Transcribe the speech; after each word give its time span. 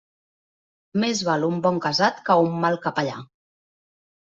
Més 1.03 1.21
val 1.29 1.47
un 1.49 1.61
bon 1.67 1.79
casat 1.85 2.25
que 2.31 2.41
un 2.49 2.61
mal 2.67 2.83
capellà. 2.89 3.23